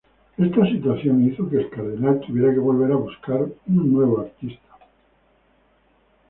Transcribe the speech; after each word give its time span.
Esta 0.35 0.65
situación 0.65 1.27
hizo 1.31 1.47
que 1.47 1.57
el 1.57 1.69
cardenal 1.69 2.19
tuviera 2.21 2.51
que 2.51 2.57
volver 2.57 2.91
a 2.91 2.95
buscar 2.95 3.39
un 3.41 3.93
nuevo 3.93 4.21
artista. 4.21 4.67